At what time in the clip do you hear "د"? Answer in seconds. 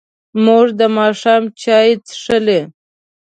0.79-0.81